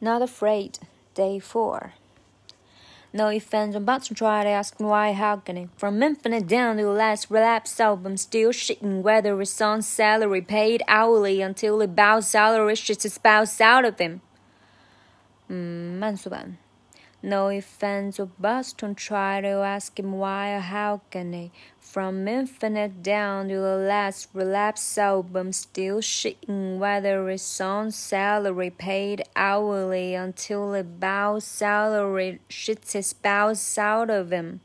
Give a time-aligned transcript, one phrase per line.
[0.00, 0.78] Not afraid.
[1.14, 1.94] Day four.
[3.12, 5.70] No offense, I'm about to try to ask why, how can it?
[5.78, 10.82] From infinite down to the last relapse album, still shitting whether it's on salary, paid
[10.86, 14.20] hourly until about salary shits its spouse out of him.
[15.48, 16.58] 嗯，慢速版。
[17.22, 21.50] no offense or buts, don't try to ask him why or how can he.
[21.80, 29.22] From infinite down to the last relapse album, still shitting whether it's on salary paid
[29.34, 34.60] hourly until the bow salary shits his spouse out of him.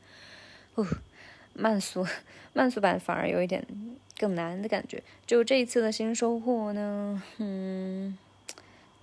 [1.53, 2.05] 慢速
[2.53, 3.65] 慢速版反而有一点
[4.17, 5.01] 更难的感觉。
[5.25, 8.17] 就这一次的新收获呢，嗯。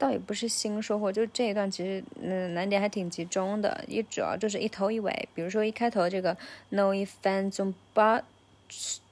[0.03, 5.29] 倒也不是新收获，就这一段其实嗯难点还挺集中的，也主要就是一头一尾。
[5.33, 6.35] 比如说一开头这个
[6.71, 8.23] No offense but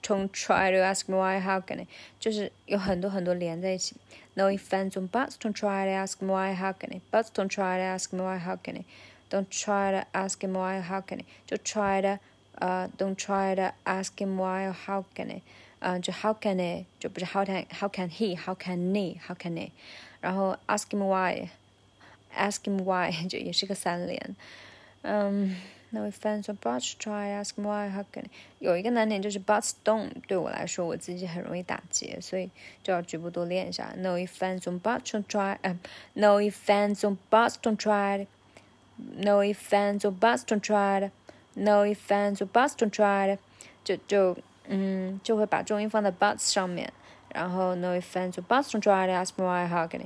[0.04, 1.88] don't try to ask me why how can I，
[2.20, 3.95] 就是有很多很多连在一起。
[4.34, 8.14] No offense but don't try to ask me why how can I，but don't try to ask
[8.14, 12.19] me why how can I，don't try to ask him why how can I，就 try 的
[12.56, 15.42] 呃 don't try to ask him why how can I，
[15.81, 19.70] 嗯就 how can I 就不是 how can how can he how can he how can I。
[20.20, 24.36] 然后 ask him why，ask him why 就也是个三连，
[25.03, 25.56] 嗯，
[25.91, 28.25] 那位 fans 说 but try ask him why how can
[28.59, 32.50] 有一个难点就是 but don't 对我来说我自己很容易打结，所以
[32.83, 33.92] 就要局部多练一下。
[33.98, 35.78] No offense on but don't try，嗯，
[36.14, 43.39] No offense on but don't try，No offense on but don't try，No offense on but don't try，
[43.84, 44.36] 就就
[44.67, 46.92] 嗯就会把重音放在 but 上面。
[47.34, 50.02] 然后 no offense to but 中 try ask me why how can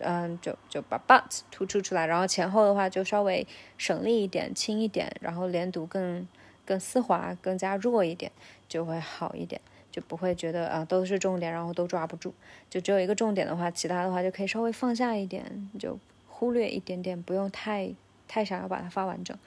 [0.00, 3.46] 嗯，就就把 but 突出出来，然后前后的话就稍微
[3.78, 6.26] 省力一点、轻一点，然后连读更
[6.66, 8.30] 更丝滑、更加弱一点，
[8.68, 12.34] 就会好一点，就不会觉得啊都是重点，然后都抓不住。
[12.68, 15.98] 就只有一个重点的话，其他的话就可以稍微放下一点，就
[16.28, 17.94] 忽略一点点，不用太
[18.28, 19.38] 太想要把它发完整。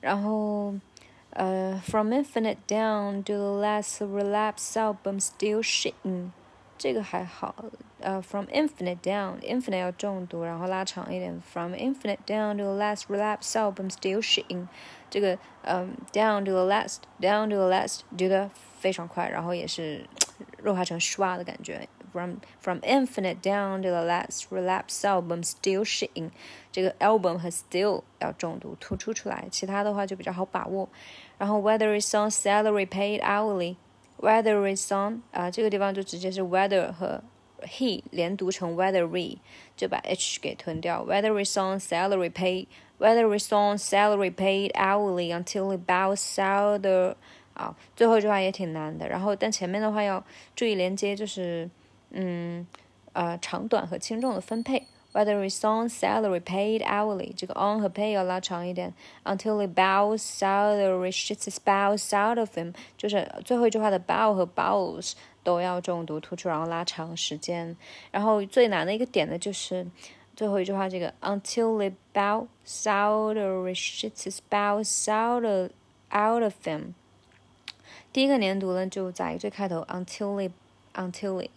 [0.00, 0.72] 然后
[1.31, 6.31] 呃，from infinite down to the last relapse album still shitting。
[6.77, 7.55] 这个还好，
[7.99, 14.67] 呃，from infinite down，infinite 要重读，然后拉长一点，from infinite down to the last relapse album still shitting，
[15.09, 20.05] 这个嗯，down to the last，down to the last 读的非常快，然后也是
[20.61, 26.31] 弱化成 刷的感觉 ，from from infinite down to the last relapse album still shitting，
[26.71, 30.87] 这个 album 和 still 要重读突出出来，其他的话就比较好把握，
[31.37, 37.21] 然后 whether it's on salary paid hourly。Whether is on 啊，这个地方就直接是 whether 和
[37.61, 39.37] he 连读成 weathery，
[39.75, 41.05] 就把 h 给吞掉。
[41.05, 42.65] Whether is on salary paid,
[42.97, 47.13] whether is on salary paid hourly until about salary
[47.53, 49.07] 啊，最后一句话也挺难的。
[49.07, 50.25] 然后但前面的话要
[50.55, 51.69] 注意连接，就是
[52.11, 52.65] 嗯
[53.13, 54.87] 呃长短和轻重的分配。
[55.13, 62.15] whether it's on salary paid hourly，这个 on 和 pay 要拉长一点，until the bow salary shits its bows
[62.15, 65.13] out of him，就是最后一句话的 bow 和 bows
[65.43, 67.75] 都要重读突出，然后拉长时间。
[68.11, 69.87] 然后最难的一个点呢，就是
[70.35, 75.71] 最后一句话这个 until the bow salary shits its bows out of
[76.11, 76.93] out of him。
[78.13, 80.53] 第一个连读呢就在最开头 until the
[80.93, 81.49] until the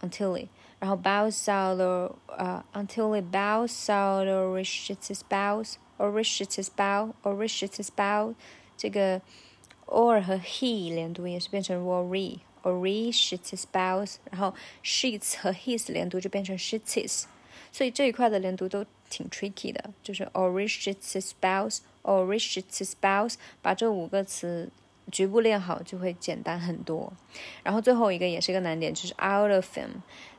[0.00, 0.48] until the。
[0.78, 7.34] 然后 bow salary 呃 until it bow salary reaches its bows or reaches its bow or
[7.34, 8.34] reaches its bow，
[8.76, 9.22] 这个
[9.86, 17.24] or 和 he 连读也是变成 worry or reaches its bows，然后 sheets 和 his 连读就变成 sheets，
[17.72, 24.70] 所以这一块的连读都挺 tricky 的，就是 or reaches its bows or reaches its bows，把这五个词
[25.11, 27.11] 局部练好就会简单很多。
[27.63, 29.89] 然后最后一个也是一个难点，就是 out of him。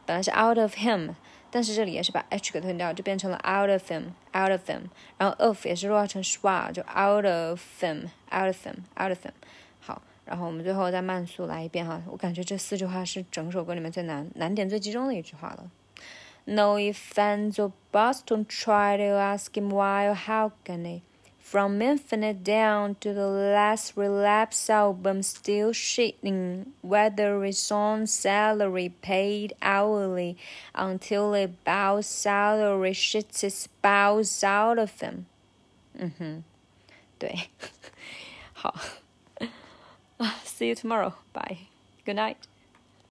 [0.05, 1.15] 本来是 out of him，
[1.50, 4.81] 但是这里也是把 h 给吞掉，就变成了 out of him，out of him。
[5.16, 9.31] 然后 of 也是弱化成 schwa，就 out of him，out of him，out of him。
[9.78, 15.71] 好，然后我们最后再慢速来一遍哈，我感觉这四句话是整首歌里面最难、难点最集中的一句话了。
[16.44, 21.02] No offense or buts, don't try to ask him why or how can he.
[21.51, 29.54] From Infinite down to the last relapse album, still shitting whether it's on salary paid
[29.62, 30.38] hourly
[30.75, 35.27] until it bows salary shits its bows out of him.
[35.98, 36.44] 嗯哼，
[37.18, 37.50] 对，
[38.54, 38.75] 好，
[40.44, 41.13] See you tomorrow.
[41.31, 41.69] Bye.
[42.06, 42.38] Good night.